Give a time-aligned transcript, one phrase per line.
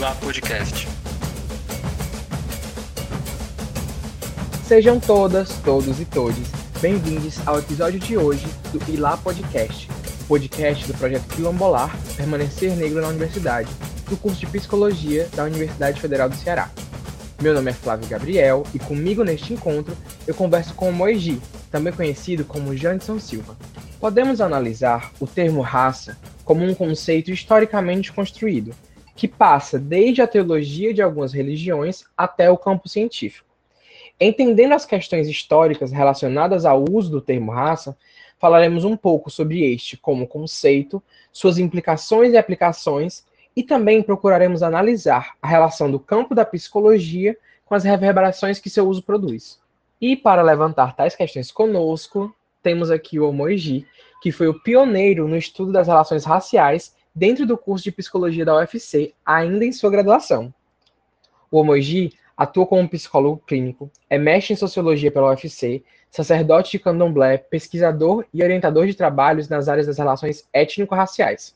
[0.00, 0.88] Ilá Podcast.
[4.66, 6.48] Sejam todas, todos e todes
[6.80, 9.90] bem-vindos ao episódio de hoje do Ilá Podcast,
[10.26, 13.68] podcast do projeto Quilombolar Permanecer Negro na Universidade,
[14.08, 16.70] do curso de Psicologia da Universidade Federal do Ceará.
[17.42, 19.94] Meu nome é Flávio Gabriel e comigo neste encontro
[20.26, 21.38] eu converso com o Moegi,
[21.70, 23.54] também conhecido como Janderson Silva.
[24.00, 28.74] Podemos analisar o termo raça como um conceito historicamente construído,
[29.20, 33.46] que passa desde a teologia de algumas religiões até o campo científico.
[34.18, 37.94] Entendendo as questões históricas relacionadas ao uso do termo raça,
[38.38, 43.22] falaremos um pouco sobre este como conceito, suas implicações e aplicações,
[43.54, 48.88] e também procuraremos analisar a relação do campo da psicologia com as reverberações que seu
[48.88, 49.60] uso produz.
[50.00, 53.86] E para levantar tais questões conosco, temos aqui o Omoji,
[54.22, 58.56] que foi o pioneiro no estudo das relações raciais dentro do curso de psicologia da
[58.56, 60.52] UFC, ainda em sua graduação.
[61.50, 67.36] O Omoji atua como psicólogo clínico, é mestre em sociologia pela UFC, sacerdote de candomblé,
[67.36, 71.54] pesquisador e orientador de trabalhos nas áreas das relações étnico-raciais.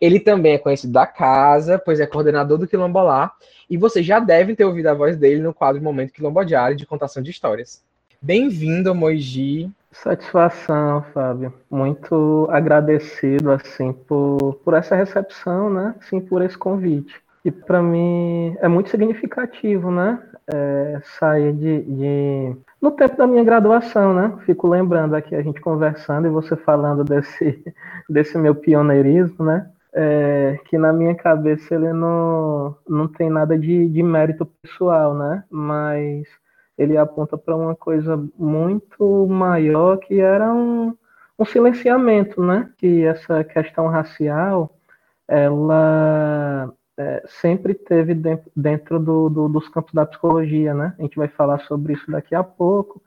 [0.00, 3.32] Ele também é conhecido da casa, pois é coordenador do Quilombolá,
[3.68, 6.86] e vocês já devem ter ouvido a voz dele no quadro Momento Quilombo Diário de
[6.86, 7.82] contação de histórias.
[8.20, 9.70] Bem-vindo, Moji.
[9.94, 11.52] Satisfação, Fábio.
[11.70, 15.94] Muito agradecido assim por, por essa recepção, né?
[16.02, 17.14] Sim, por esse convite.
[17.44, 20.20] E para mim é muito significativo, né?
[20.52, 24.36] É, sair de, de, no tempo da minha graduação, né?
[24.44, 27.62] Fico lembrando aqui a gente conversando e você falando desse
[28.10, 29.70] desse meu pioneirismo, né?
[29.92, 35.44] É, que na minha cabeça ele não, não tem nada de, de mérito pessoal, né?
[35.48, 36.26] Mas
[36.76, 40.96] ele aponta para uma coisa muito maior que era um,
[41.38, 42.70] um silenciamento, né?
[42.78, 44.76] Que essa questão racial,
[45.28, 50.94] ela é, sempre teve dentro, dentro do, do, dos campos da psicologia, né?
[50.98, 53.02] A gente vai falar sobre isso daqui a pouco.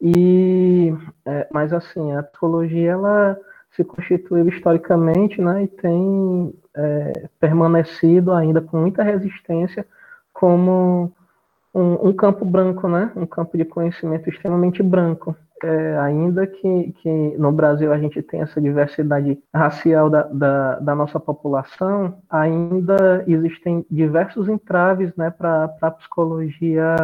[0.00, 0.94] E,
[1.26, 3.38] é, mas assim, a psicologia ela
[3.72, 5.64] se constituiu historicamente, né?
[5.64, 9.86] E tem é, permanecido ainda com muita resistência
[10.32, 11.12] como
[11.74, 13.12] um, um, campo branco, né?
[13.16, 15.36] Um campo de conhecimento extremamente branco.
[15.62, 20.94] É, ainda que, que no Brasil a gente tem essa diversidade racial da, da, da
[20.94, 26.96] nossa população, ainda existem diversos entraves né, para a psicologia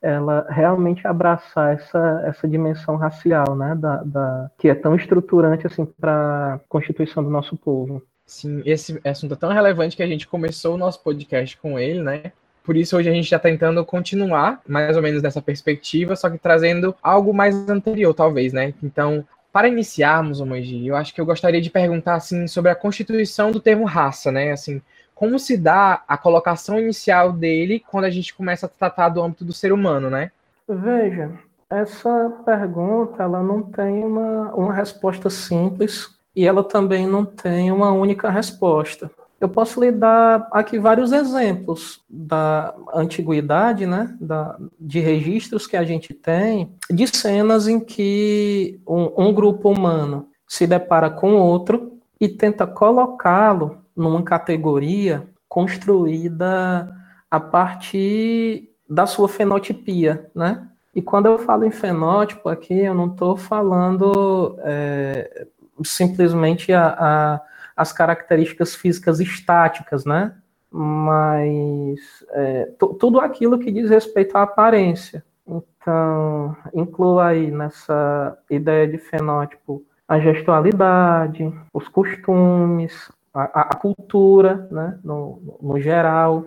[0.00, 5.84] ela realmente abraçar essa, essa dimensão racial, né, da, da que é tão estruturante assim
[5.84, 8.02] para a constituição do nosso povo.
[8.24, 12.02] Sim, esse assunto é tão relevante que a gente começou o nosso podcast com ele,
[12.02, 12.32] né?
[12.68, 16.36] Por isso, hoje a gente está tentando continuar mais ou menos nessa perspectiva, só que
[16.36, 18.74] trazendo algo mais anterior, talvez, né?
[18.82, 23.50] Então, para iniciarmos, Omanji, eu acho que eu gostaria de perguntar assim sobre a constituição
[23.50, 24.52] do termo raça, né?
[24.52, 24.82] Assim,
[25.14, 29.46] como se dá a colocação inicial dele quando a gente começa a tratar do âmbito
[29.46, 30.30] do ser humano, né?
[30.68, 31.30] Veja,
[31.70, 37.92] essa pergunta ela não tem uma, uma resposta simples e ela também não tem uma
[37.92, 39.10] única resposta.
[39.40, 45.84] Eu posso lhe dar aqui vários exemplos da antiguidade, né, da, de registros que a
[45.84, 52.28] gente tem, de cenas em que um, um grupo humano se depara com outro e
[52.28, 56.92] tenta colocá-lo numa categoria construída
[57.30, 60.66] a partir da sua fenotipia, né?
[60.94, 65.46] E quando eu falo em fenótipo aqui, eu não estou falando é,
[65.84, 67.40] simplesmente a, a
[67.78, 70.34] as características físicas estáticas, né?
[70.68, 72.00] Mas
[72.30, 75.24] é, tudo aquilo que diz respeito à aparência.
[75.46, 84.98] Então, inclua aí nessa ideia de fenótipo a gestualidade, os costumes, a, a cultura, né,
[85.04, 86.46] no, no, geral.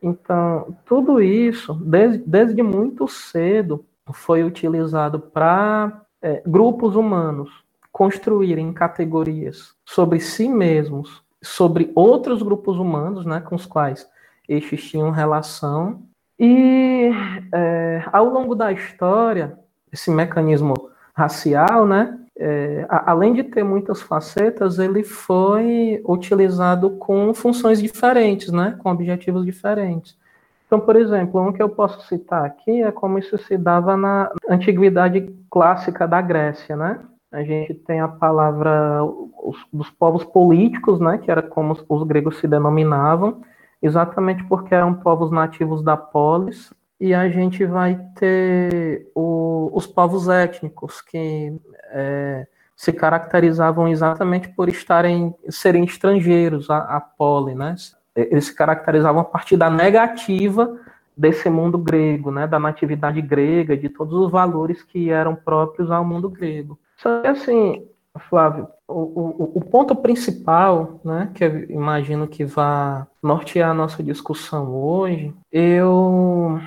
[0.00, 7.50] Então, tudo isso, desde, desde muito cedo, foi utilizado para é, grupos humanos
[7.90, 14.06] construírem categorias sobre si mesmos, sobre outros grupos humanos, né, com os quais
[14.46, 16.02] estes tinham relação.
[16.38, 17.10] E
[17.52, 19.58] é, ao longo da história,
[19.90, 20.74] esse mecanismo
[21.14, 28.78] racial, né, é, além de ter muitas facetas, ele foi utilizado com funções diferentes, né,
[28.82, 30.18] com objetivos diferentes.
[30.66, 34.30] Então, por exemplo, um que eu posso citar aqui é como isso se dava na
[34.50, 37.00] antiguidade clássica da Grécia, né?
[37.30, 42.02] A gente tem a palavra os, dos povos políticos, né, que era como os, os
[42.04, 43.42] gregos se denominavam,
[43.82, 50.28] exatamente porque eram povos nativos da polis, e a gente vai ter o, os povos
[50.28, 51.54] étnicos que
[51.90, 57.76] é, se caracterizavam exatamente por estarem serem estrangeiros a pole, né?
[58.16, 60.76] Eles se caracterizavam a partir da negativa
[61.16, 62.46] desse mundo grego, né?
[62.48, 66.78] Da natividade grega, de todos os valores que eram próprios ao mundo grego.
[66.98, 67.86] Só que assim,
[68.28, 74.02] Flávio, o, o, o, ponto principal, né, que eu imagino que vá nortear a nossa
[74.02, 76.58] discussão hoje, eu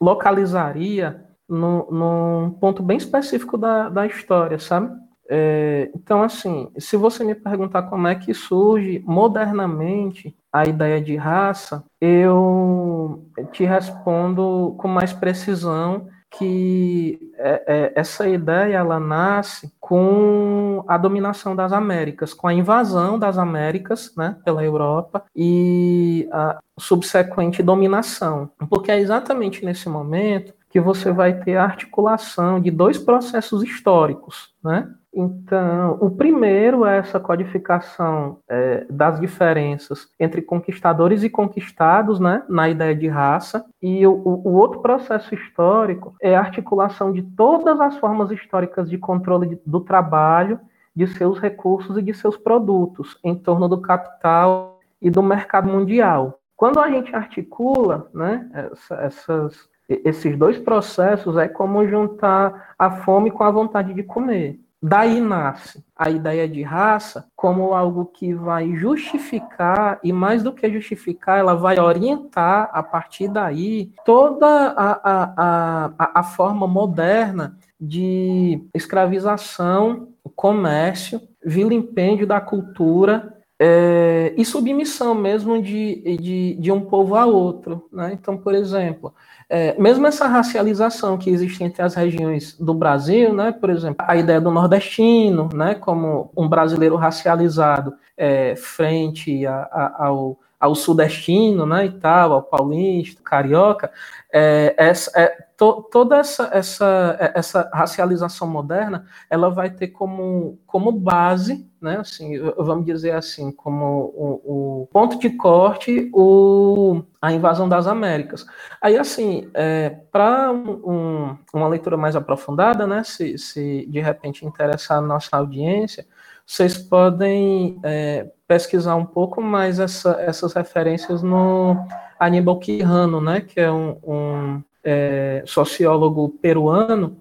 [0.00, 4.90] localizaria no, num ponto bem específico da, da história, sabe?
[5.30, 11.16] É, então, assim, se você me perguntar como é que surge modernamente a ideia de
[11.16, 20.84] raça, eu te respondo com mais precisão que é, é, essa ideia ela nasce com
[20.86, 27.62] a dominação das Américas, com a invasão das Américas né, pela Europa e a subsequente
[27.62, 28.50] dominação.
[28.68, 34.54] Porque é exatamente nesse momento que você vai ter a articulação de dois processos históricos,
[34.62, 34.88] né?
[35.20, 42.68] Então, o primeiro é essa codificação é, das diferenças entre conquistadores e conquistados, né, na
[42.68, 47.98] ideia de raça, e o, o, outro processo histórico é a articulação de todas as
[47.98, 50.60] formas históricas de controle do trabalho,
[50.94, 56.38] de seus recursos e de seus produtos em torno do capital e do mercado mundial.
[56.56, 63.32] Quando a gente articula né, essa, essas, esses dois processos, é como juntar a fome
[63.32, 64.60] com a vontade de comer.
[64.80, 70.70] Daí nasce a ideia de raça como algo que vai justificar, e mais do que
[70.70, 78.62] justificar, ela vai orientar a partir daí toda a, a, a, a forma moderna de
[78.72, 87.26] escravização, comércio, vilimpêndio da cultura é, e submissão mesmo de, de, de, um povo a
[87.26, 87.88] outro.
[87.92, 88.12] Né?
[88.12, 89.12] Então, por exemplo,
[89.48, 94.16] é, mesmo essa racialização que existe entre as regiões do Brasil, né, por exemplo, a
[94.16, 101.64] ideia do nordestino, né, como um brasileiro racializado é, frente a, a, ao, ao sudestino,
[101.64, 103.90] né, e tal, ao paulista, carioca,
[104.32, 110.90] é, essa, é, to, toda essa, essa, essa racialização moderna, ela vai ter como, como
[110.90, 117.68] base, né, assim, vamos dizer assim, como o, o ponto de corte o, a invasão
[117.68, 118.44] das Américas.
[118.82, 124.98] Aí, assim, é, para um, uma leitura mais aprofundada, né, se, se de repente interessar
[124.98, 126.04] a nossa audiência,
[126.48, 131.76] vocês podem é, pesquisar um pouco mais essa, essas referências no
[132.18, 137.18] Aníbal Quijano, né, que é um, um é, sociólogo peruano,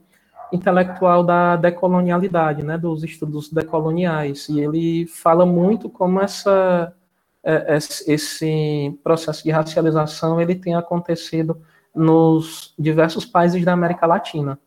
[0.50, 6.96] intelectual da decolonialidade, né, dos estudos decoloniais, e ele fala muito como essa,
[7.44, 7.78] é,
[8.08, 11.62] esse processo de racialização ele tem acontecido
[11.94, 14.58] nos diversos países da América Latina.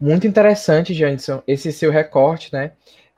[0.00, 2.72] Muito interessante, Janson, esse seu recorte, né?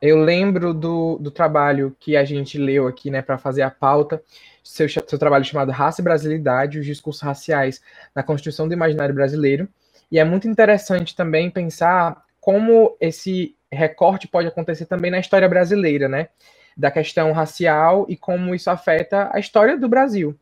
[0.06, 4.22] Eu lembro do, do trabalho que a gente leu aqui, né, para fazer a pauta,
[4.62, 7.80] seu, seu trabalho chamado Raça e Brasilidade, os discursos raciais
[8.14, 9.66] na construção do imaginário brasileiro.
[10.12, 16.06] E é muito interessante também pensar como esse recorte pode acontecer também na história brasileira,
[16.06, 16.28] né?
[16.76, 20.38] Da questão racial e como isso afeta a história do Brasil.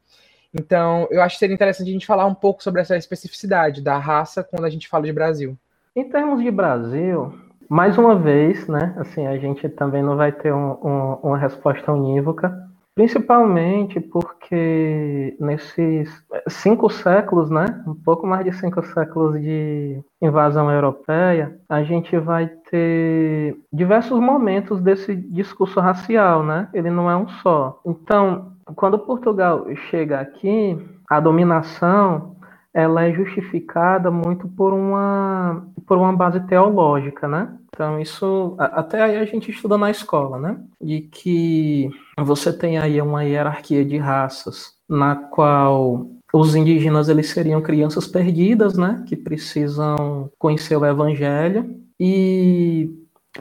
[0.53, 3.97] Então, eu acho que seria interessante a gente falar um pouco sobre essa especificidade da
[3.97, 5.57] raça quando a gente fala de Brasil.
[5.95, 7.33] Em termos de Brasil,
[7.69, 8.95] mais uma vez, né?
[8.97, 12.53] Assim, a gente também não vai ter um, um, uma resposta unívoca.
[12.95, 16.11] Principalmente porque nesses
[16.47, 22.49] cinco séculos, né, um pouco mais de cinco séculos de invasão europeia, a gente vai
[22.71, 26.69] ter diversos momentos desse discurso racial, né?
[26.75, 27.81] Ele não é um só.
[27.87, 30.79] Então, quando Portugal chega aqui,
[31.09, 32.37] a dominação
[32.75, 37.57] ela é justificada muito por uma por uma base teológica, né?
[37.69, 40.61] Então, isso até aí a gente estuda na escola, né?
[40.81, 47.61] De que você tem aí uma hierarquia de raças na qual os indígenas eles seriam
[47.61, 49.05] crianças perdidas, né?
[49.07, 52.91] Que precisam conhecer o evangelho e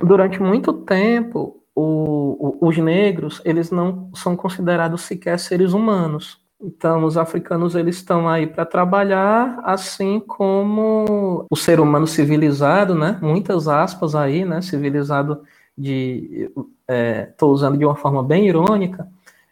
[0.02, 6.41] durante muito tempo o, o, os negros eles não são considerados sequer seres humanos.
[6.64, 13.18] Então, os africanos eles estão aí para trabalhar, assim como o ser humano civilizado, né?
[13.22, 14.62] Muitas aspas aí, né?
[14.62, 15.42] Civilizado
[15.76, 16.52] de,
[17.30, 19.08] estou é, usando de uma forma bem irônica,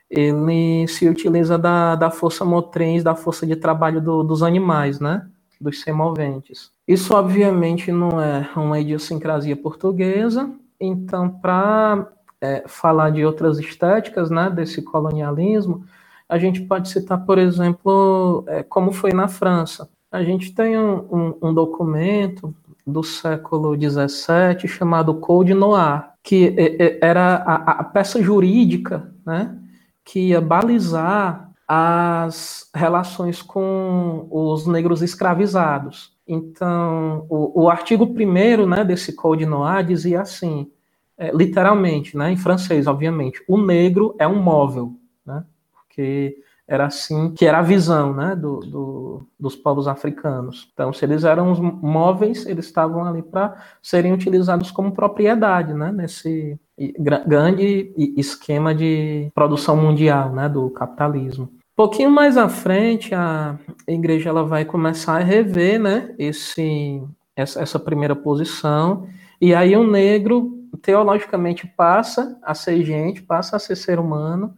[0.09, 5.27] ele se utiliza da, da força motriz, da força de trabalho do, dos animais, né?
[5.59, 6.71] Dos semoventes.
[6.87, 10.49] Isso, obviamente, não é uma idiosincrasia portuguesa.
[10.79, 12.07] Então, para
[12.39, 14.49] é, falar de outras estéticas, né?
[14.49, 15.85] Desse colonialismo
[16.29, 19.89] a gente pode citar, por exemplo, é, como foi na França.
[20.11, 22.53] A gente tem um, um, um documento
[22.85, 26.55] do século XVII chamado Code Noir, que
[27.01, 29.57] era a, a peça jurídica né,
[30.05, 36.13] que ia balizar as relações com os negros escravizados.
[36.27, 40.71] Então, o, o artigo 1 né, desse Code Noir dizia assim,
[41.17, 44.98] é, literalmente, né, em francês, obviamente, o negro é um móvel,
[45.89, 50.69] porque era assim que era a visão né, do, do, dos povos africanos.
[50.71, 56.59] Então, se eles eram móveis, eles estavam ali para serem utilizados como propriedade, né, nesse
[57.27, 61.51] grande esquema de produção mundial né, do capitalismo.
[61.75, 67.01] Pouquinho mais à frente, a igreja ela vai começar a rever né, esse,
[67.35, 69.07] essa primeira posição,
[69.41, 74.53] e aí o negro, teologicamente, passa a ser gente, passa a ser ser humano,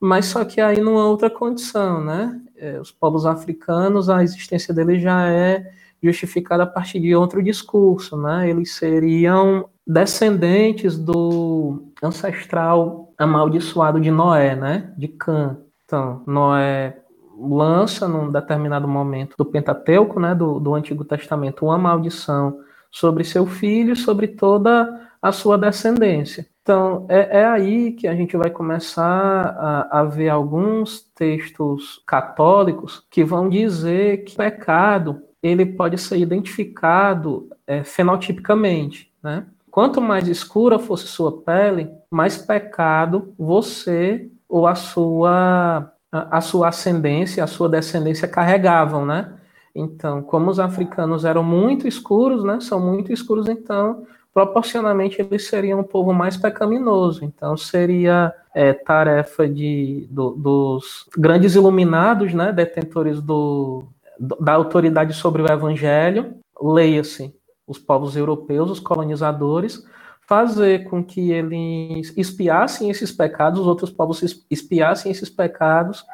[0.00, 2.40] mas só que aí numa outra condição, né?
[2.56, 5.70] É, os povos africanos, a existência deles já é
[6.02, 8.48] justificada a partir de outro discurso, né?
[8.48, 14.92] Eles seriam descendentes do ancestral amaldiçoado de Noé, né?
[14.96, 15.58] De Cã.
[15.84, 16.96] Então, Noé
[17.38, 23.46] lança num determinado momento do Pentateuco, né, do, do Antigo Testamento, uma maldição sobre seu
[23.46, 26.46] filho, sobre toda a sua descendência.
[26.62, 33.06] Então, é, é, aí que a gente vai começar a, a, ver alguns textos católicos
[33.10, 39.46] que vão dizer que o pecado ele pode ser identificado é, fenotipicamente, né?
[39.70, 46.68] Quanto mais escura fosse sua pele, mais pecado você ou a sua a, a sua
[46.68, 49.32] ascendência, a sua descendência carregavam, né?
[49.74, 52.60] Então, como os africanos eram muito escuros, né?
[52.60, 57.24] São muito escuros, então proporcionalmente eles seriam um povo mais pecaminoso.
[57.24, 63.84] Então seria é, tarefa de, do, dos grandes iluminados, né, detentores do,
[64.18, 67.34] da autoridade sobre o evangelho, leia-se
[67.66, 69.84] os povos europeus, os colonizadores,
[70.26, 76.04] fazer com que eles espiassem esses pecados, os outros povos espiassem esses pecados,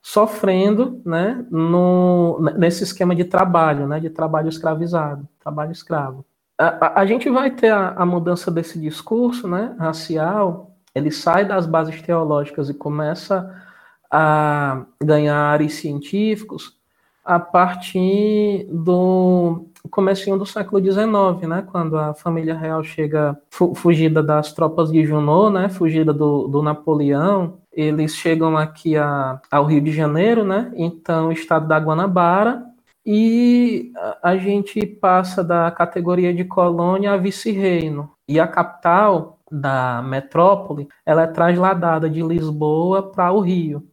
[0.00, 6.24] sofrendo, né, no, nesse esquema de trabalho, né, de trabalho escravizado, trabalho escravo
[6.58, 11.66] a, a, gente vai ter a, a, mudança desse discurso né, racial, ele sai das
[11.66, 13.62] bases teológicas e começa
[14.10, 16.76] a ganhar áreas científicos
[17.24, 24.52] a partir do comecinho do século XIX, né, quando a família real chega fugida das
[24.52, 29.92] tropas de Junot, né, fugida do, do Napoleão, eles chegam aqui a, ao Rio de
[29.92, 32.64] Janeiro, né, então o estado da Guanabara,
[33.04, 33.92] e
[34.22, 38.10] a gente passa da categoria de colônia a vice-reino.
[38.26, 43.86] E a capital da metrópole, ela é trasladada de Lisboa para o Rio.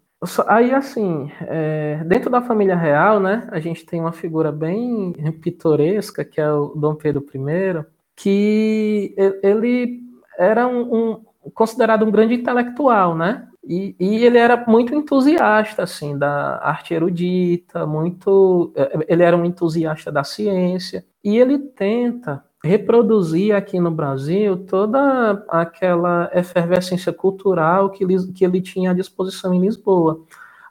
[0.47, 6.23] Aí, assim, é, dentro da família real, né, a gente tem uma figura bem pitoresca,
[6.23, 9.99] que é o Dom Pedro I, que ele
[10.37, 11.21] era um, um
[11.53, 13.47] considerado um grande intelectual, né?
[13.63, 19.45] E, e, ele era muito entusiasta assim da arte erudita, muito é, ele era um
[19.45, 28.03] entusiasta da ciência e ele tenta reproduzir aqui no Brasil toda aquela efervescência cultural que
[28.03, 30.21] ele, que ele tinha à disposição em Lisboa.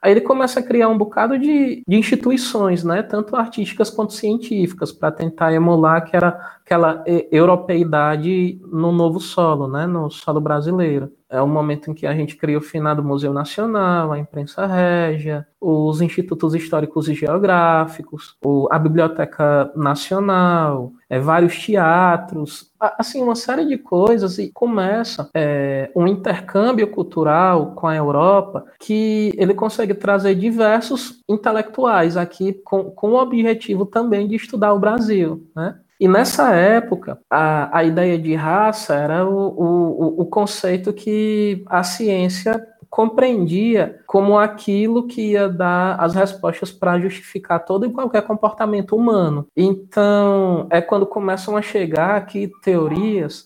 [0.03, 4.91] Aí ele começa a criar um bocado de, de instituições, né, tanto artísticas quanto científicas,
[4.93, 11.41] para tentar emular que era aquela europeidade no novo solo, né, no solo brasileiro é
[11.41, 16.00] o momento em que a gente cria o finado Museu Nacional, a imprensa régia, os
[16.00, 18.37] institutos históricos e geográficos,
[18.69, 26.09] a Biblioteca Nacional, é, vários teatros, assim, uma série de coisas, e começa é, um
[26.09, 33.21] intercâmbio cultural com a Europa que ele consegue trazer diversos intelectuais aqui com, com o
[33.21, 35.79] objetivo também de estudar o Brasil, né?
[36.00, 41.83] E nessa época, a, a ideia de raça era o, o, o conceito que a
[41.83, 48.97] ciência compreendia como aquilo que ia dar as respostas para justificar todo e qualquer comportamento
[48.97, 49.47] humano.
[49.54, 53.45] Então, é quando começam a chegar aqui teorias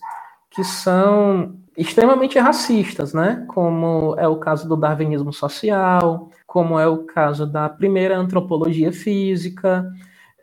[0.49, 3.45] que são extremamente racistas, né?
[3.49, 9.91] Como é o caso do darwinismo social, como é o caso da primeira antropologia física,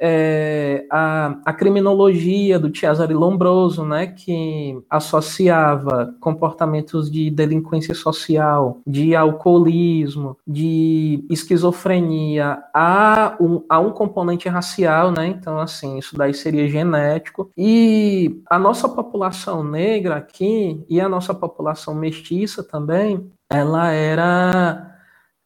[0.04, 9.14] é, a, a, criminologia do Cesare Lombroso, né, que associava comportamentos de delinquência social, de
[9.14, 16.68] alcoolismo, de esquizofrenia a um, a um componente racial, né, então assim, isso daí seria
[16.68, 24.88] genético, e a nossa população negra aqui, e a nossa população mestiça também, ela era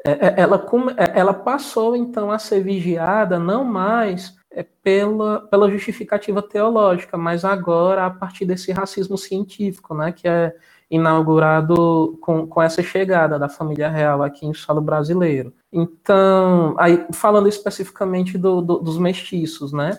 [0.07, 0.65] é, ela,
[1.15, 8.11] ela passou então a ser vigiada não mais pela, pela justificativa teológica, mas agora a
[8.11, 10.55] partir desse racismo científico, né, que é
[10.91, 15.53] inaugurado com, com essa chegada da família real aqui em solo brasileiro.
[15.73, 19.99] Então, aí falando especificamente do, do, dos mestiços, né?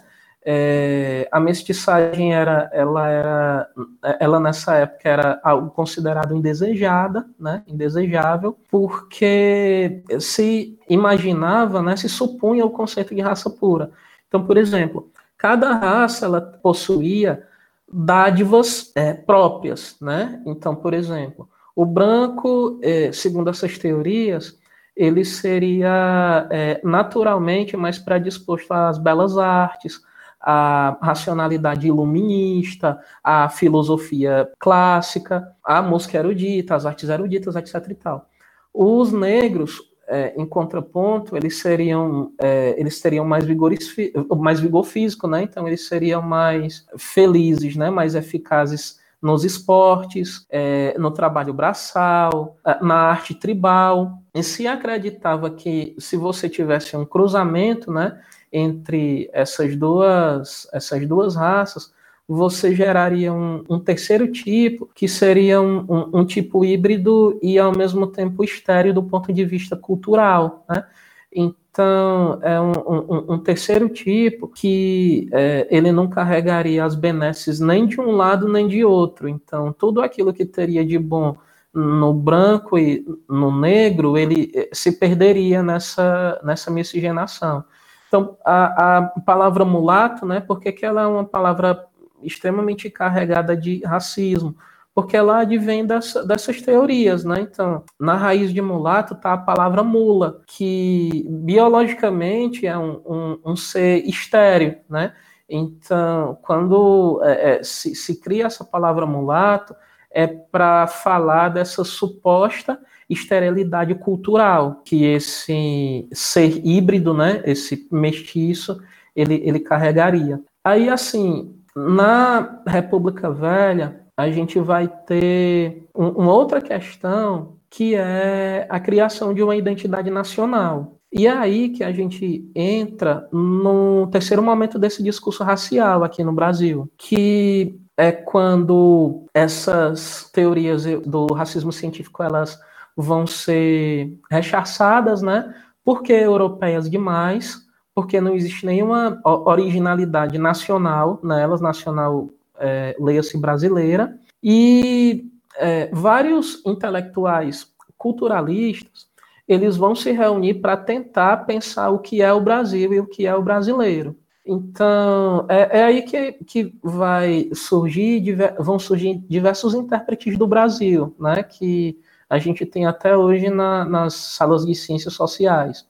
[0.50, 3.70] É, a mestiçagem era, ela era,
[4.18, 12.66] ela nessa época era algo considerado indesejada, né, indesejável, porque se imaginava, né, se supunha
[12.66, 13.92] o conceito de raça pura.
[14.28, 17.44] Então, por exemplo, cada raça ela possuía
[17.92, 20.42] dádivas é, próprias, né?
[20.46, 24.58] Então, por exemplo, o branco, é, segundo essas teorias,
[24.96, 30.02] ele seria é, naturalmente mais predisposto às belas artes,
[30.42, 37.76] à racionalidade iluminista, à filosofia clássica, à música erudita, às artes eruditas, etc.
[37.90, 38.30] E tal.
[38.74, 43.94] Os negros, é, em contraponto, eles seriam, é, eles teriam mais, vigores,
[44.38, 45.44] mais vigor físico, né?
[45.44, 47.90] Então eles seriam mais felizes, né?
[47.90, 54.20] Mais eficazes nos esportes, é, no trabalho braçal, é, na arte tribal.
[54.34, 58.22] E se acreditava que se você tivesse um cruzamento, né?
[58.52, 61.92] Entre essas duas, essas duas raças,
[62.28, 67.76] você geraria um, um terceiro tipo, que seria um, um, um, tipo híbrido e ao
[67.76, 70.66] mesmo tempo estéreo do ponto de vista cultural.
[70.70, 70.84] Né?
[71.32, 78.12] Então, é um, terceiro tipo que é, ele não carregaria as benesses nem de um
[78.12, 79.30] lado nem de outro.
[79.30, 81.38] Então, tudo aquilo que teria de bom
[81.74, 87.64] no branco e no negro, ele é, se perderia nessa, nessa miscigenação.
[88.08, 91.88] Então, a, a palavra mulato, né, por que ela é uma palavra
[92.22, 94.56] extremamente carregada de racismo,
[94.94, 97.42] porque ela advém dessa, dessas teorias, né?
[97.42, 103.56] Então, na raiz de mulato está a palavra mula, que biologicamente é um, um, um
[103.56, 105.14] ser estéreo, né?
[105.50, 109.76] Então, quando é, é, se, se cria essa palavra mulato,
[110.12, 118.82] é para falar dessa suposta esterilidade cultural que esse ser híbrido, né, esse mestiço,
[119.16, 120.42] ele, ele carregaria.
[120.64, 128.66] Aí, assim, na República Velha, a gente vai ter um, uma outra questão que é
[128.68, 130.98] a criação de uma identidade nacional.
[131.12, 136.34] E é aí que a gente entra no terceiro momento desse discurso racial aqui no
[136.34, 142.60] Brasil, que é quando essas teorias do racismo científico elas
[142.96, 145.54] vão ser rechaçadas, né?
[145.86, 147.67] Porque europeias demais,
[147.98, 152.30] porque não existe nenhuma originalidade nacional nelas, nacional,
[152.60, 159.08] é, leia-se brasileira, e é, vários intelectuais culturalistas,
[159.48, 163.26] eles vão se reunir para tentar pensar o que é o Brasil e o que
[163.26, 164.16] é o brasileiro.
[164.46, 171.42] Então, é, é aí que, que vai surgir, vão surgir diversos intérpretes do Brasil, né,
[171.42, 175.84] que a gente tem até hoje na, nas salas de ciências sociais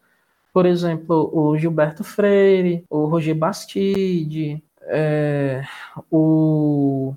[0.57, 5.63] por exemplo, o Gilberto Freire, o Roger Bastide, é,
[6.09, 7.13] o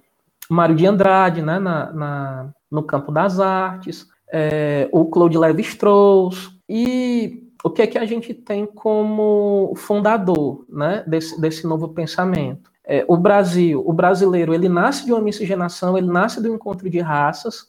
[0.46, 7.50] Mário de Andrade, né, na, na no campo das artes, é, o Claude Lévi-Strauss, e
[7.64, 12.70] o que é que a gente tem como fundador né, desse, desse novo pensamento?
[12.84, 17.00] É, o Brasil, o brasileiro, ele nasce de uma miscigenação, ele nasce do encontro de
[17.00, 17.68] raças,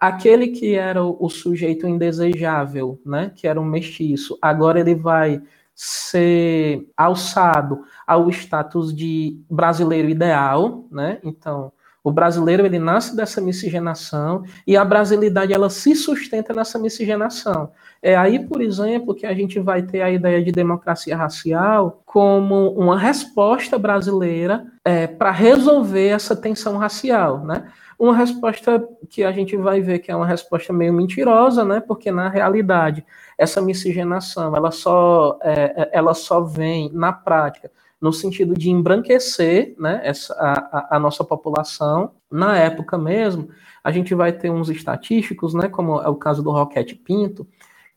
[0.00, 5.42] aquele que era o, sujeito indesejável, né, que era um mestiço, agora ele vai
[5.74, 11.18] ser alçado ao status de brasileiro ideal, né?
[11.24, 17.70] Então, o brasileiro ele nasce dessa miscigenação e a brasilidade ela se sustenta nessa miscigenação.
[18.02, 22.70] É aí, por exemplo, que a gente vai ter a ideia de democracia racial como
[22.70, 27.70] uma resposta brasileira é, para resolver essa tensão racial, né?
[28.00, 31.80] Uma resposta que a gente vai ver que é uma resposta meio mentirosa, né?
[31.80, 33.04] Porque na realidade
[33.36, 39.74] essa miscigenação ela só, é, é, ela só vem na prática no sentido de embranquecer
[39.78, 42.12] né, essa, a, a, nossa população.
[42.30, 43.50] Na época mesmo,
[43.84, 47.46] a gente vai ter uns estatísticos, né, como é o caso do Roquete Pinto,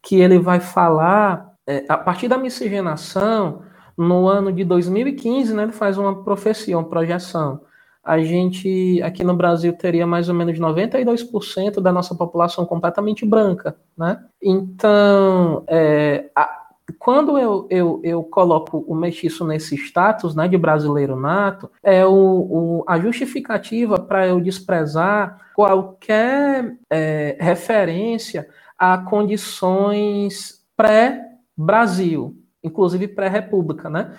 [0.02, 3.62] que ele vai falar, é, a partir da miscigenação,
[3.98, 7.62] no ano de 2015, né, ele faz uma profecia, uma projeção
[8.04, 13.78] a gente aqui no Brasil teria mais ou menos 92% da nossa população completamente branca,
[13.98, 14.22] né?
[14.42, 16.64] Então, é, a,
[17.00, 22.12] quando eu, eu, eu coloco o mestiço nesse status né, de brasileiro nato, é o,
[22.12, 34.14] o a justificativa para eu desprezar qualquer é, referência a condições pré-Brasil, inclusive pré-república, né?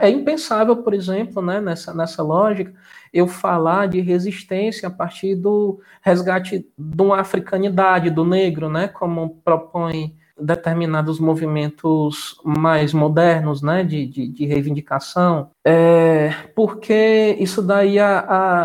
[0.00, 2.72] É impensável, por exemplo, né, nessa, nessa lógica,
[3.12, 9.40] eu falar de resistência a partir do resgate de uma africanidade do negro, né, como
[9.44, 18.18] propõe determinados movimentos mais modernos, né, de, de, de reivindicação, é, porque isso daí a,
[18.18, 18.62] a,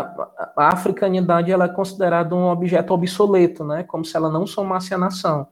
[0.56, 4.98] a, africanidade ela é considerada um objeto obsoleto, né, como se ela não somasse a
[4.98, 5.46] nação.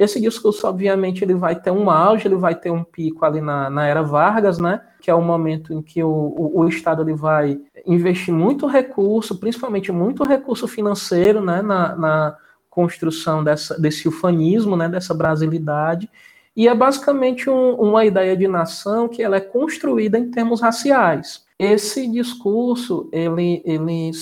[0.00, 3.68] Esse discurso, obviamente, ele vai ter um auge, ele vai ter um pico ali na,
[3.68, 7.12] na era Vargas, né, que é o momento em que o, o, o Estado ele
[7.12, 12.36] vai investir muito recurso, principalmente muito recurso financeiro, né, na, na
[12.70, 16.08] construção dessa, desse ufanismo, né, dessa brasilidade,
[16.56, 21.44] e é basicamente um, uma ideia de nação que ela é construída em termos raciais.
[21.58, 24.12] Esse discurso, ele, ele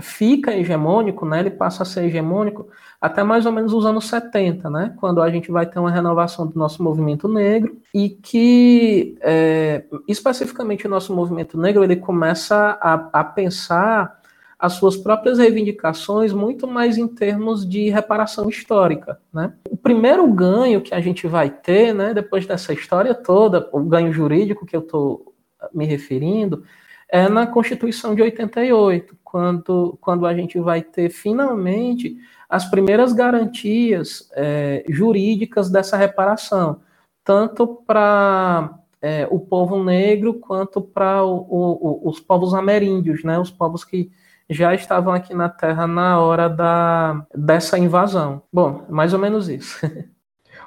[0.00, 2.68] fica hegemônico, né, ele passa a ser hegemônico
[3.00, 6.46] até mais ou menos os anos 70, né, quando a gente vai ter uma renovação
[6.46, 12.94] do nosso movimento negro e que, é, especificamente o nosso movimento negro, ele começa a,
[13.12, 14.20] a pensar
[14.58, 19.20] as suas próprias reivindicações muito mais em termos de reparação histórica.
[19.32, 19.52] Né?
[19.68, 24.12] O primeiro ganho que a gente vai ter, né, depois dessa história toda, o ganho
[24.12, 25.34] jurídico que eu estou
[25.72, 26.64] me referindo,
[27.14, 32.16] é na Constituição de 88, quando, quando a gente vai ter finalmente
[32.50, 36.80] as primeiras garantias é, jurídicas dessa reparação,
[37.22, 44.10] tanto para é, o povo negro quanto para os povos ameríndios, né, os povos que
[44.50, 48.42] já estavam aqui na Terra na hora da, dessa invasão.
[48.52, 49.78] Bom, mais ou menos isso.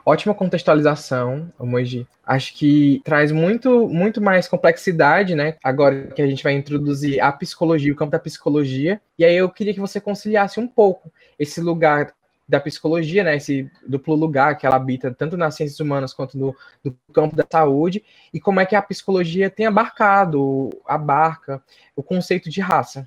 [0.08, 2.08] Ótima contextualização, Moji.
[2.26, 5.58] Acho que traz muito, muito mais complexidade, né?
[5.62, 9.02] Agora que a gente vai introduzir a psicologia, o campo da psicologia.
[9.20, 12.13] E aí eu queria que você conciliasse um pouco esse lugar
[12.48, 16.56] da psicologia, né, esse duplo lugar que ela habita tanto nas ciências humanas quanto no,
[16.82, 18.02] no, campo da saúde,
[18.34, 21.62] e como é que a psicologia tem abarcado, abarca
[21.93, 23.06] o conceito de raça.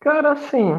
[0.00, 0.72] Cara, assim,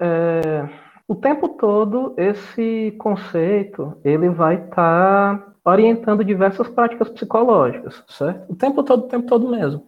[0.00, 0.68] é,
[1.06, 8.52] o tempo todo esse conceito ele vai estar tá orientando diversas práticas psicológicas, certo?
[8.52, 9.86] O tempo todo, o tempo todo mesmo.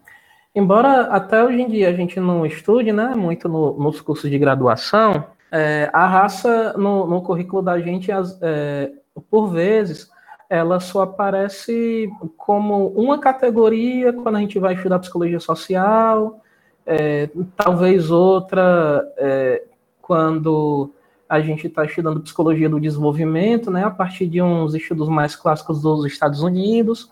[0.54, 4.38] Embora até hoje em dia a gente não estude, né, muito no, nos cursos de
[4.38, 8.92] graduação, é, a raça no, no, currículo da gente, as, é,
[9.30, 10.08] por vezes,
[10.48, 16.40] ela só aparece como uma categoria quando a gente vai estudar psicologia social,
[16.86, 19.64] é, talvez outra é,
[20.00, 20.92] quando
[21.34, 25.82] a gente está estudando psicologia do desenvolvimento, né, a partir de uns estudos mais clássicos
[25.82, 27.10] dos Estados Unidos,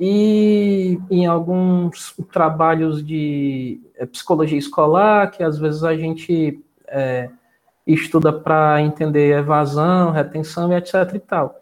[0.00, 7.28] e em alguns trabalhos de é, psicologia escolar, que às vezes a gente é,
[7.86, 11.60] estuda para entender evasão, retenção e etc e tal.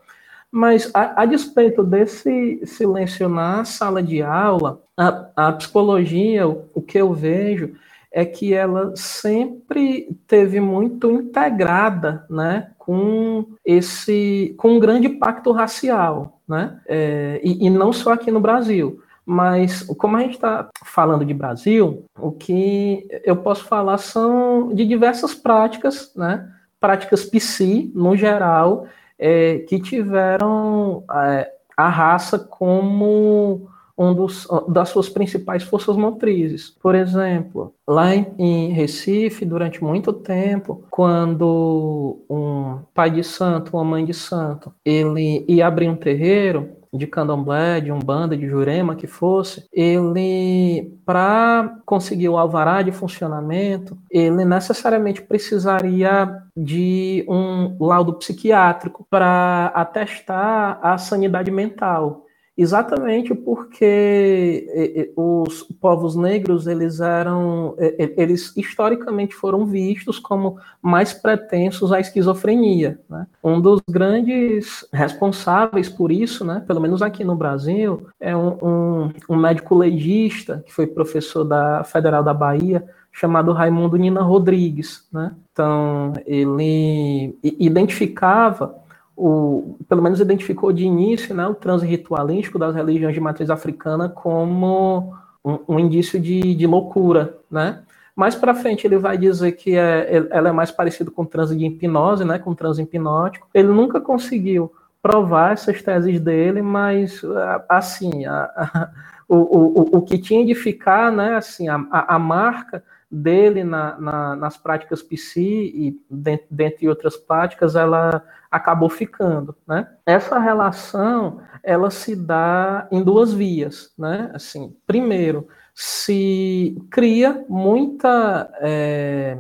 [0.51, 6.83] Mas, a, a despeito desse silêncio na sala de aula, a, a psicologia, o, o
[6.83, 7.75] que eu vejo
[8.17, 16.41] é que ela sempre teve muito integrada, né, com esse, com um grande pacto racial,
[16.49, 19.03] né, é, e, e, não só aqui no Brasil.
[19.27, 24.87] Mas como a gente está falando de Brasil, o que eu posso falar são de
[24.87, 26.49] diversas práticas, né,
[26.81, 28.87] práticas psi no geral,
[29.19, 36.71] é, que tiveram é, a raça como um dos, das suas principais forças motrizes.
[36.83, 44.05] Por exemplo, lá em, Recife, durante muito tempo, quando um pai de santo, uma mãe
[44.05, 49.67] de santo, ele ia abrir um terreiro, de candomblé, de umbanda, de jurema, que fosse,
[49.73, 59.67] ele, para conseguir o alvará de funcionamento, ele necessariamente precisaria de um laudo psiquiátrico para
[59.75, 62.26] atestar a sanidade mental
[62.57, 72.01] exatamente porque os povos negros eles eram eles historicamente foram vistos como mais pretensos à
[72.01, 73.27] esquizofrenia né?
[73.45, 79.13] um dos grandes responsáveis por isso né pelo menos aqui no Brasil é um, um,
[79.29, 85.33] um médico legista que foi professor da Federal da Bahia chamado Raimundo Nina Rodrigues né
[85.53, 88.86] então ele identificava
[89.17, 94.09] o, pelo menos identificou de início né, o transe ritualístico das religiões de matriz africana
[94.09, 97.83] como um, um indício de, de, loucura, né?
[98.15, 101.67] Mais para frente ele vai dizer que é, ela é mais parecida com transe de
[101.67, 103.47] hipnose, né, com transe hipnótico.
[103.53, 107.23] Ele nunca conseguiu provar essas teses dele, mas
[107.69, 108.91] assim, a, a,
[109.29, 114.37] o, o, o que tinha de ficar, né, assim, a, a marca dele na, na,
[114.37, 118.23] nas práticas PC e dentre outras práticas, ela
[118.57, 119.89] acabou ficando, né?
[120.05, 124.31] Essa relação, ela se dá em duas vias, né?
[124.35, 129.39] Assim, primeiro, se cria muita é,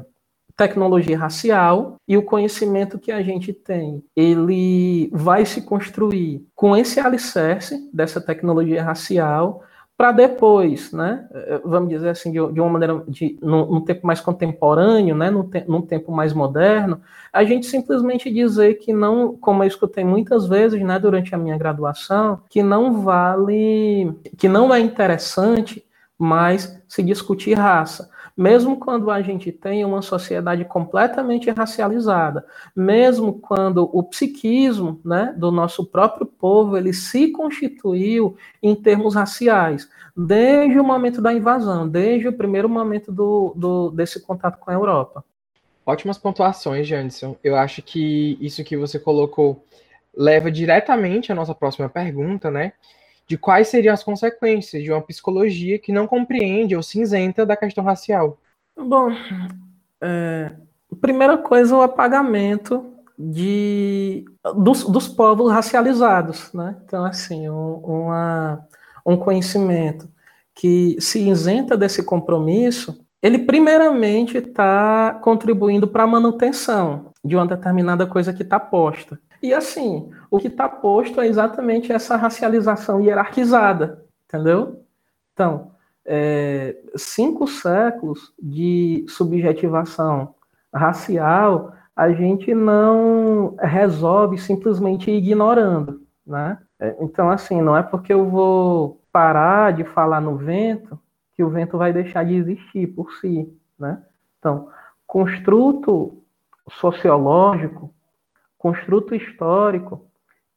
[0.56, 6.98] tecnologia racial e o conhecimento que a gente tem, ele vai se construir com esse
[6.98, 9.62] alicerce dessa tecnologia racial
[9.96, 11.26] para depois, né,
[11.64, 15.42] vamos dizer assim, de, de uma maneira, de, num, num, tempo mais contemporâneo, né, num,
[15.42, 17.00] te, num, tempo mais moderno,
[17.32, 21.56] a gente simplesmente dizer que não, como eu escutei muitas vezes, né, durante a minha
[21.56, 25.82] graduação, que não vale, que não é interessante
[26.18, 32.44] mais se discutir raça mesmo quando a gente tem uma sociedade completamente racializada,
[32.74, 39.88] mesmo quando o psiquismo né, do nosso próprio povo ele se constituiu em termos raciais,
[40.14, 44.74] desde o momento da invasão, desde o primeiro momento do, do desse contato com a
[44.74, 45.24] Europa.
[45.86, 47.36] Ótimas pontuações, Janderson.
[47.42, 49.64] Eu acho que isso que você colocou
[50.16, 52.72] leva diretamente à nossa próxima pergunta, né?
[53.26, 57.56] De quais seriam as consequências de uma psicologia que não compreende ou se isenta da
[57.56, 58.38] questão racial.
[58.76, 59.10] Bom,
[60.00, 60.52] é,
[61.00, 64.24] primeira coisa, o apagamento de,
[64.56, 66.76] dos, dos povos racializados, né?
[66.84, 68.66] Então, assim, um, uma,
[69.04, 70.08] um conhecimento
[70.54, 78.06] que se isenta desse compromisso, ele primeiramente está contribuindo para a manutenção de uma determinada
[78.06, 79.18] coisa que está posta.
[79.46, 84.84] E assim, o que está posto é exatamente essa racialização hierarquizada, entendeu?
[85.32, 85.70] Então,
[86.04, 90.34] é, cinco séculos de subjetivação
[90.74, 96.58] racial, a gente não resolve simplesmente ignorando, né?
[96.80, 100.98] É, então, assim, não é porque eu vou parar de falar no vento
[101.36, 104.02] que o vento vai deixar de existir por si, né?
[104.40, 104.68] Então,
[105.06, 106.20] construto
[106.68, 107.94] sociológico
[108.58, 110.06] construto histórico,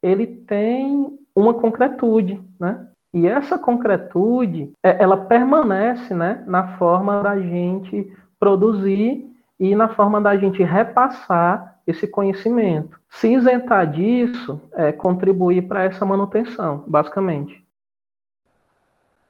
[0.02, 2.88] ele tem uma concretude, né?
[3.14, 9.28] E essa concretude, é, ela permanece, né, na forma da gente produzir
[9.60, 13.00] e na forma da gente repassar esse conhecimento.
[13.10, 17.66] Se isentar disso é contribuir para essa manutenção, basicamente.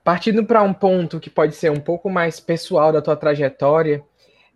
[0.03, 4.03] Partindo para um ponto que pode ser um pouco mais pessoal da tua trajetória,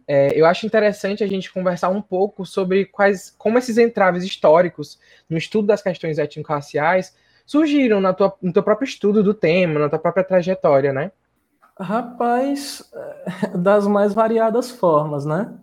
[0.08, 5.00] é, eu acho interessante a gente conversar um pouco sobre quais, como esses entraves históricos
[5.30, 9.90] no estudo das questões étnico-raciais surgiram na tua, no teu próprio estudo do tema, na
[9.90, 11.12] tua própria trajetória, né?
[11.80, 12.84] Rapaz,
[13.56, 15.54] das mais variadas formas, né?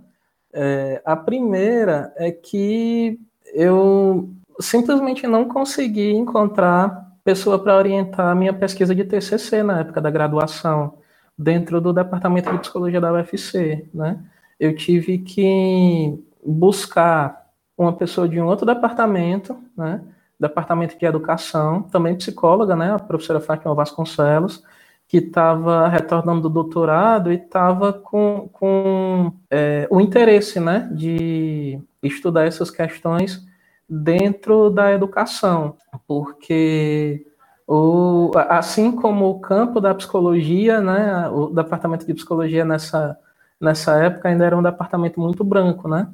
[0.53, 3.21] É, a primeira é que
[3.55, 10.01] eu simplesmente não consegui encontrar pessoa para orientar a minha pesquisa de TCC na época
[10.01, 10.99] da graduação
[11.41, 14.23] dentro do departamento de psicologia da UFC, né?
[14.59, 20.03] Eu tive que buscar uma pessoa de um outro departamento, né?
[20.39, 22.93] Departamento de educação, também psicóloga, né?
[22.93, 24.63] A professora Fátima Vasconcelos,
[25.09, 30.91] que estava retornando do doutorado e estava com, com é, o interesse, né?
[30.93, 33.47] De estudar essas questões
[33.89, 37.27] dentro da educação, porque
[37.73, 43.17] o, assim como o campo da psicologia, né, o departamento de psicologia nessa,
[43.61, 46.09] nessa época ainda era um departamento muito branco, né?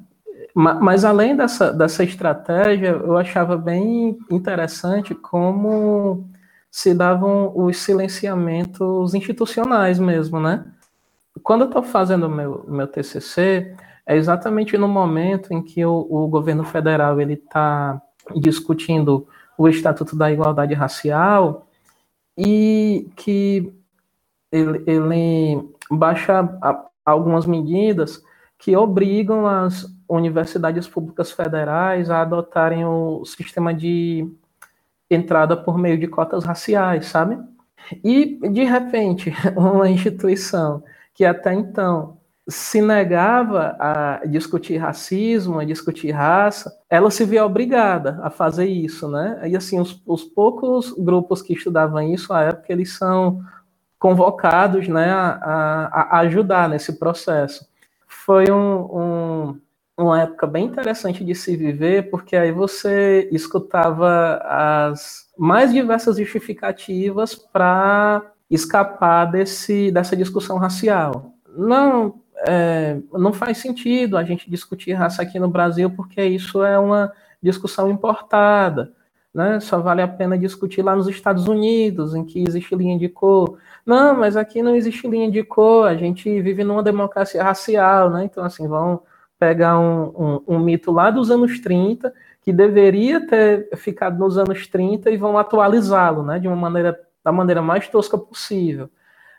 [0.55, 6.29] Mas além dessa, dessa estratégia, eu achava bem interessante como
[6.71, 10.63] se davam os silenciamentos institucionais mesmo, né?
[11.43, 13.75] Quando eu estou fazendo meu, meu TCC,
[14.07, 18.01] é exatamente no momento em que o, o governo federal ele está
[18.35, 19.27] discutindo
[19.59, 21.67] o Estatuto da Igualdade Racial
[22.37, 23.73] e que
[24.53, 26.49] ele, ele baixa
[27.05, 28.23] algumas medidas
[28.59, 34.29] que obrigam as universidades públicas federais a adotarem o sistema de
[35.11, 37.39] entrada por meio de cotas raciais, sabe?
[38.03, 40.83] E, de repente, uma instituição
[41.15, 42.16] que até então
[42.49, 49.09] se negava a discutir racismo, a discutir raça, ela se vê obrigada a fazer isso,
[49.09, 49.41] né?
[49.49, 53.41] E assim, os, os poucos grupos que estudavam isso à época, eles são
[53.99, 57.67] convocados, né, a, a ajudar nesse processo.
[58.07, 59.61] Foi um, um,
[59.97, 67.35] uma época bem interessante de se viver, porque aí você escutava as mais diversas justificativas
[67.35, 71.33] para escapar desse, dessa discussão racial.
[71.57, 76.79] Não, é, não faz sentido a gente discutir raça aqui no Brasil, porque isso é
[76.79, 78.93] uma discussão importada.
[79.33, 79.61] né?
[79.61, 83.59] Só vale a pena discutir lá nos Estados Unidos, em que existe linha de cor.
[83.85, 88.25] Não, mas aqui não existe linha de cor, a gente vive numa democracia racial, né?
[88.25, 89.03] Então, assim, vão
[89.39, 94.67] pegar um, um, um mito lá dos anos 30, que deveria ter ficado nos anos
[94.67, 96.39] 30 e vão atualizá-lo, né?
[96.39, 98.89] De uma maneira, da maneira mais tosca possível.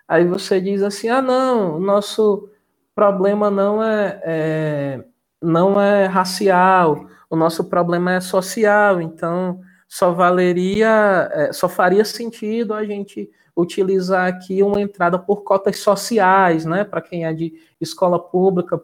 [0.07, 2.49] Aí você diz assim, ah, não, o nosso
[2.97, 5.03] problema não é, é
[5.39, 12.73] não é racial, o nosso problema é social, então só valeria, é, só faria sentido
[12.73, 18.17] a gente utilizar aqui uma entrada por cotas sociais, né, para quem é de escola
[18.17, 18.81] pública,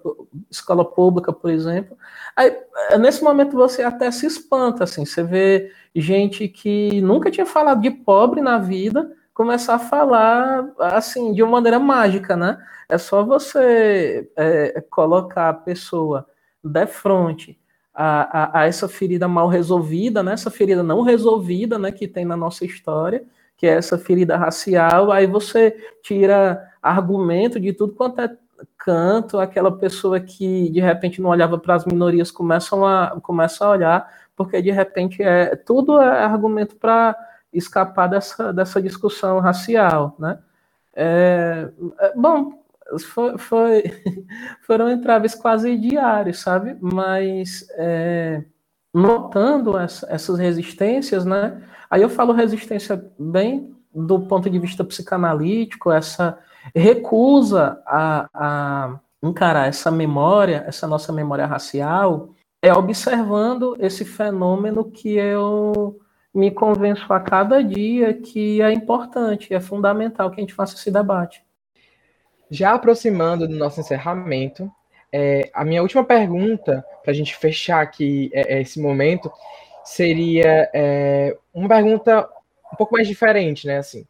[0.50, 1.98] escola pública, por exemplo.
[2.36, 2.56] Aí,
[2.92, 7.82] é, nesse momento você até se espanta, assim, você vê gente que nunca tinha falado
[7.82, 12.58] de pobre na vida começar a falar assim de uma maneira mágica, né?
[12.88, 16.28] É só você é, colocar a pessoa
[16.64, 17.60] de frente
[17.94, 20.34] a, a, a, essa ferida mal resolvida, né?
[20.34, 21.92] essa ferida não resolvida né?
[21.92, 23.24] que tem na nossa história,
[23.56, 28.36] que é essa ferida racial, aí você tira argumento de tudo quanto é
[28.78, 33.70] canto, aquela pessoa que de repente não olhava para as minorias começam a, começa a
[33.70, 37.16] olhar, porque de repente é tudo é argumento para
[37.54, 40.16] escapar dessa, dessa discussão racial.
[40.20, 40.40] Né?
[40.96, 42.64] É, é, bom,
[43.00, 43.84] foi, foi,
[44.66, 46.78] foram entraves quase diários, sabe?
[46.82, 48.44] Mas é,
[48.94, 51.62] notando essa, essas resistências, né?
[51.90, 56.40] Aí eu falo resistência bem do ponto de vista psicanalítico, essa
[56.76, 62.30] recusa a, a encarar essa memória, essa nossa memória racial,
[62.62, 66.00] é observando esse fenômeno que eu
[66.34, 70.90] me convenço a cada dia que é importante, é fundamental que a gente faça esse
[70.90, 71.44] debate.
[72.50, 74.72] Já aproximando do nosso encerramento,
[75.12, 79.32] é, a minha última pergunta, para a gente fechar aqui é, é, esse momento,
[79.84, 82.28] seria é, uma pergunta
[82.72, 83.78] um pouco mais diferente, né?
[83.78, 84.08] Assim,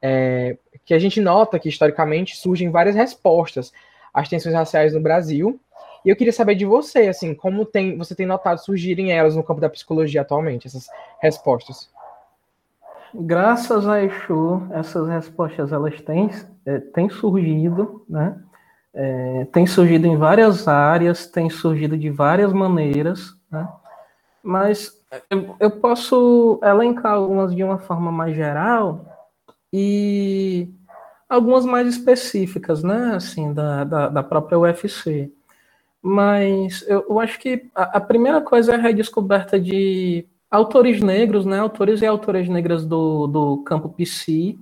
[0.00, 3.72] é, que a gente nota que historicamente surgem várias respostas
[4.14, 5.60] às tensões raciais no Brasil.
[6.06, 9.42] E eu queria saber de você, assim, como tem, você tem notado surgirem elas no
[9.42, 10.88] campo da psicologia atualmente, essas
[11.20, 11.90] respostas?
[13.14, 16.30] graças a Exu, essas respostas elas têm,
[16.64, 18.38] é, têm surgido, né?
[18.92, 23.68] É, tem surgido em várias áreas, tem surgido de várias maneiras, né?
[24.42, 24.92] Mas
[25.30, 29.04] eu, eu posso elencar algumas de uma forma mais geral
[29.72, 30.70] e
[31.28, 33.14] algumas mais específicas, né?
[33.16, 35.32] Assim, da, da, da própria UFC.
[36.08, 41.44] Mas eu, eu acho que a, a primeira coisa é a redescoberta de autores negros,
[41.44, 44.56] né, autores e autoras negras do, do campo PC,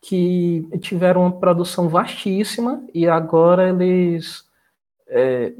[0.00, 4.46] que tiveram uma produção vastíssima e agora eles,
[5.08, 5.52] é,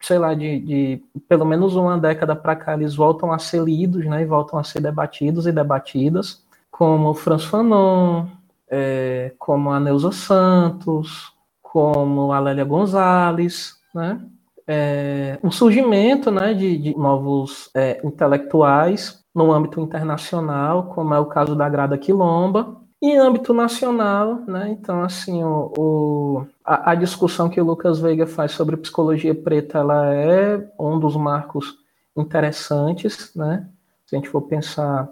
[0.00, 4.04] sei lá, de, de, pelo menos uma década para cá, eles voltam a ser lidos,
[4.04, 8.26] né, e voltam a ser debatidos e debatidas, como Franz Fanon,
[8.68, 14.20] é, como a Neuza Santos, como a Lélia Gonzalez, né,
[14.66, 21.26] é, um surgimento né, de, de novos é, intelectuais no âmbito internacional, como é o
[21.26, 26.94] caso da Grada Quilomba, e em âmbito nacional, né, então, assim, o, o a, a,
[26.94, 31.78] discussão que o Lucas Veiga faz sobre psicologia preta, ela é um dos marcos
[32.16, 33.66] interessantes, né,
[34.06, 35.08] se a gente for pensar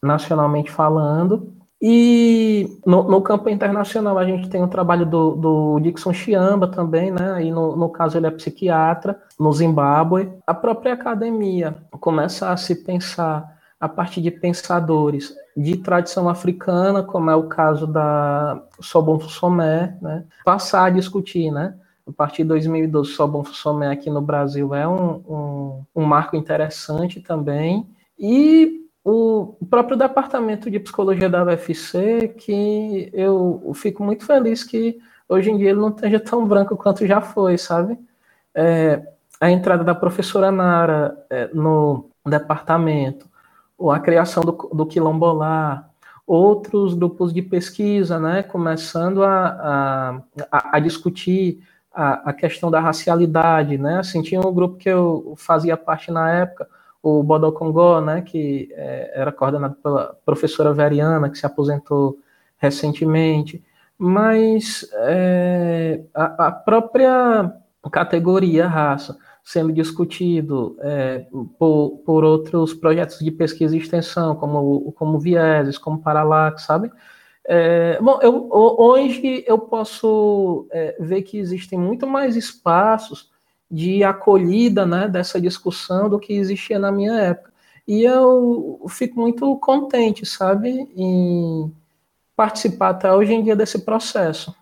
[0.00, 1.52] nacionalmente falando,
[1.84, 7.10] e no, no, campo internacional a gente tem o trabalho do, do Dixon Chiamba também,
[7.10, 7.32] né?
[7.32, 10.30] Aí no, no, caso ele é psiquiatra no Zimbábue.
[10.46, 17.28] A própria academia começa a se pensar a partir de pensadores de tradição africana, como
[17.28, 20.22] é o caso da Sobon Fussomé, né?
[20.44, 21.74] Passar a discutir, né?
[22.06, 27.20] A partir de 2012, Sobon Fussomé aqui no Brasil é um, um, um marco interessante
[27.20, 27.84] também.
[28.16, 35.50] E o próprio departamento de psicologia da UFC, que eu fico muito feliz que hoje
[35.50, 37.98] em dia ele não esteja tão branco quanto já foi, sabe?
[38.54, 39.02] É,
[39.40, 43.28] a entrada da professora Nara é, no departamento,
[43.76, 45.90] ou a criação do, do Quilombolar,
[46.24, 51.60] outros grupos de pesquisa, né, começando a, a, a discutir
[51.92, 56.30] a, a, questão da racialidade, né, assim, tinha um grupo que eu fazia parte na
[56.30, 56.68] época,
[57.02, 62.18] o Bodocongó, né, que é, era coordenado pela professora Veriana, que se aposentou
[62.56, 63.62] recentemente,
[63.98, 67.52] mas é, a, a, própria
[67.90, 71.26] categoria raça sendo discutido é,
[71.58, 76.90] por, por outros projetos de pesquisa e extensão, como, como Vieses, como Paralax, sabe?
[77.44, 83.31] É, bom, eu, hoje eu posso é, ver que existem muito mais espaços
[83.72, 87.50] de acolhida né, dessa discussão do que existia na minha época.
[87.88, 91.74] E eu fico muito contente, sabe, em
[92.36, 94.54] participar até hoje em dia desse processo.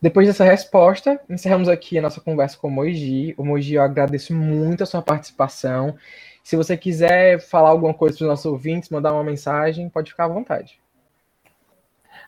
[0.00, 3.34] Depois dessa resposta, encerramos aqui a nossa conversa com o Moji.
[3.36, 5.94] O Moji, eu agradeço muito a sua participação.
[6.42, 10.24] Se você quiser falar alguma coisa para os nossos ouvintes, mandar uma mensagem, pode ficar
[10.24, 10.80] à vontade.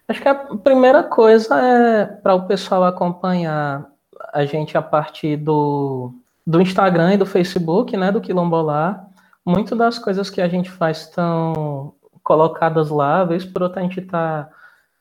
[0.07, 3.90] Acho que a primeira coisa é para o pessoal acompanhar
[4.33, 6.13] a gente a partir do,
[6.47, 9.07] do Instagram e do Facebook, né, do Quilombolar.
[9.45, 14.01] Muito das coisas que a gente faz estão colocadas lá, vez por outra a gente
[14.01, 14.49] está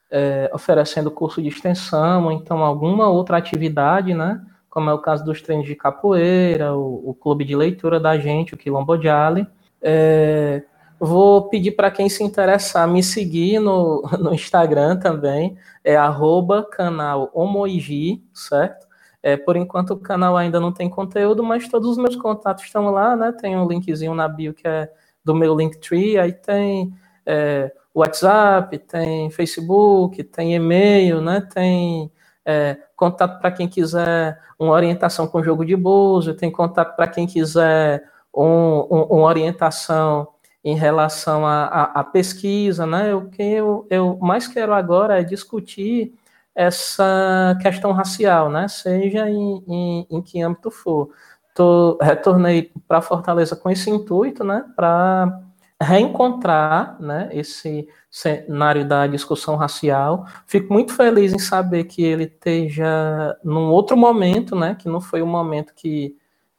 [0.09, 4.41] é, oferecendo curso de extensão, ou então alguma outra atividade, né?
[4.69, 8.53] Como é o caso dos treinos de capoeira, o, o clube de leitura da gente,
[8.53, 9.47] o Quilombo Jali.
[9.82, 10.63] É,
[10.99, 17.30] vou pedir para quem se interessar me seguir no, no Instagram também, é arroba canal
[17.34, 18.88] Omoigi, certo?
[19.22, 22.89] É, por enquanto o canal ainda não tem conteúdo, mas todos os meus contatos estão
[22.89, 23.34] lá, né?
[23.34, 24.91] Tem um linkzinho na bio que é
[25.24, 26.93] do meu Linktree, aí tem
[27.26, 31.41] é, WhatsApp, tem Facebook, tem e-mail, né?
[31.53, 32.11] Tem
[32.45, 37.28] é, contato para quem quiser uma orientação com jogo de bolsa, tem contato para quem
[37.28, 38.03] quiser
[38.34, 40.28] um, um, uma orientação
[40.63, 43.15] em relação à pesquisa, né?
[43.15, 46.13] O que eu, eu mais quero agora é discutir
[46.56, 48.68] essa questão racial, né?
[48.68, 51.10] Seja em, em, em que âmbito for.
[51.56, 54.66] Tô, retornei para Fortaleza com esse intuito, né?
[54.76, 55.41] Para
[55.82, 60.26] reencontrar né, esse cenário da discussão racial.
[60.45, 65.22] Fico muito feliz em saber que ele esteja num outro momento, né, que não foi
[65.22, 66.16] o momento que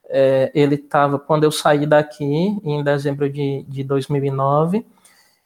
[0.09, 4.87] é, ele estava quando eu saí daqui, em dezembro de, de 2009,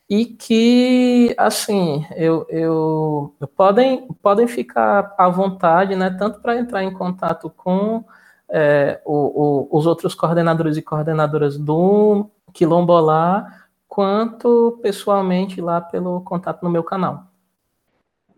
[0.09, 6.93] e que, assim, eu, eu, podem, podem ficar à vontade, né, tanto para entrar em
[6.93, 8.05] contato com
[8.51, 16.63] é, o, o, os outros coordenadores e coordenadoras do Quilombolá, quanto pessoalmente lá pelo contato
[16.63, 17.25] no meu canal.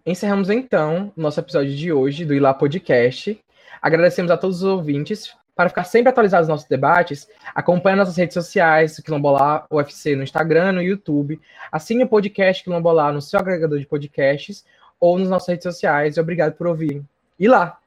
[0.05, 3.43] Encerramos então nosso episódio de hoje do Ilá Podcast.
[3.83, 5.35] Agradecemos a todos os ouvintes.
[5.57, 10.73] Para ficar sempre atualizados nos nossos debates, acompanhe nossas redes sociais, Quilombolar UFC no Instagram,
[10.73, 11.41] no YouTube.
[11.73, 14.67] Assine o podcast Quilombolar no seu agregador de podcasts
[15.01, 16.19] ou nas nossas redes sociais.
[16.19, 17.03] E obrigado por ouvir.
[17.39, 17.79] E lá!